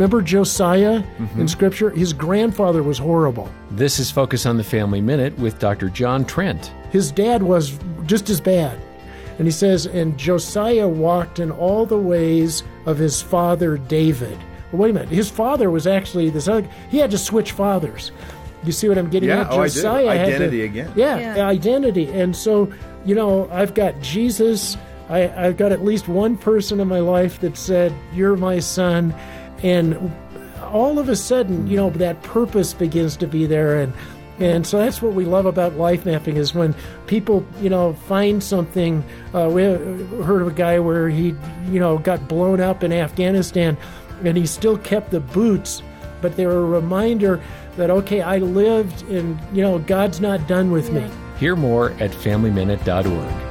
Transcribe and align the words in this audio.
Remember 0.00 0.22
Josiah 0.22 0.92
in 0.94 1.02
mm-hmm. 1.02 1.46
Scripture? 1.46 1.90
His 1.90 2.14
grandfather 2.14 2.82
was 2.82 2.96
horrible. 2.96 3.52
This 3.70 3.98
is 3.98 4.10
Focus 4.10 4.46
on 4.46 4.56
the 4.56 4.64
Family 4.64 5.02
Minute 5.02 5.38
with 5.38 5.58
Dr. 5.58 5.90
John 5.90 6.24
Trent. 6.24 6.72
His 6.90 7.12
dad 7.12 7.42
was 7.42 7.78
just 8.06 8.30
as 8.30 8.40
bad. 8.40 8.80
And 9.36 9.46
he 9.46 9.50
says, 9.50 9.84
and 9.84 10.16
Josiah 10.16 10.88
walked 10.88 11.38
in 11.38 11.50
all 11.50 11.84
the 11.84 11.98
ways 11.98 12.62
of 12.86 12.96
his 12.96 13.20
father 13.20 13.76
David. 13.76 14.38
Well, 14.72 14.80
wait 14.80 14.90
a 14.92 14.94
minute. 14.94 15.10
His 15.10 15.28
father 15.28 15.70
was 15.70 15.86
actually 15.86 16.30
this 16.30 16.48
other. 16.48 16.66
He 16.88 16.96
had 16.96 17.10
to 17.10 17.18
switch 17.18 17.52
fathers. 17.52 18.10
You 18.64 18.72
see 18.72 18.88
what 18.88 18.96
I'm 18.96 19.10
getting 19.10 19.28
Yeah, 19.28 19.42
at? 19.42 19.50
oh, 19.50 19.60
I 19.60 19.68
do. 19.68 19.74
Josiah 19.74 20.16
had 20.16 20.26
to- 20.28 20.34
Identity 20.34 20.62
again. 20.62 20.92
Yeah, 20.96 21.18
Yeah. 21.36 21.46
identity. 21.46 22.06
And 22.06 22.34
so, 22.34 22.72
you 23.04 23.14
know, 23.14 23.50
I've 23.52 23.74
got 23.74 24.00
Jesus. 24.00 24.78
I, 25.10 25.28
I've 25.36 25.58
got 25.58 25.72
at 25.72 25.84
least 25.84 26.08
one 26.08 26.38
person 26.38 26.80
in 26.80 26.88
my 26.88 27.00
life 27.00 27.40
that 27.40 27.58
said, 27.58 27.92
"You're 28.14 28.36
my 28.36 28.60
son," 28.60 29.12
and 29.62 30.12
all 30.62 30.98
of 30.98 31.08
a 31.08 31.16
sudden, 31.16 31.66
you 31.66 31.76
know, 31.76 31.90
that 31.90 32.22
purpose 32.22 32.74
begins 32.74 33.16
to 33.18 33.26
be 33.26 33.46
there, 33.46 33.80
and 33.80 33.92
and 34.38 34.66
so 34.66 34.78
that's 34.78 35.02
what 35.02 35.12
we 35.12 35.26
love 35.26 35.44
about 35.44 35.74
life 35.76 36.06
mapping 36.06 36.36
is 36.36 36.54
when 36.54 36.74
people, 37.06 37.44
you 37.60 37.68
know, 37.68 37.92
find 37.92 38.42
something. 38.42 39.04
Uh, 39.34 39.50
we 39.52 39.64
heard 39.64 40.40
of 40.40 40.48
a 40.48 40.52
guy 40.52 40.78
where 40.78 41.10
he, 41.10 41.34
you 41.68 41.78
know, 41.78 41.98
got 41.98 42.26
blown 42.26 42.58
up 42.60 42.82
in 42.82 42.90
Afghanistan, 42.92 43.76
and 44.24 44.36
he 44.36 44.46
still 44.46 44.78
kept 44.78 45.10
the 45.10 45.20
boots, 45.20 45.82
but 46.22 46.36
they 46.36 46.46
were 46.46 46.58
a 46.58 46.64
reminder 46.64 47.40
that 47.76 47.90
okay, 47.90 48.22
I 48.22 48.38
lived, 48.38 49.02
and 49.10 49.38
you 49.52 49.62
know, 49.62 49.78
God's 49.78 50.20
not 50.20 50.46
done 50.48 50.70
with 50.70 50.90
me. 50.90 51.08
Hear 51.38 51.56
more 51.56 51.90
at 51.92 52.10
FamilyMinute.org. 52.10 53.49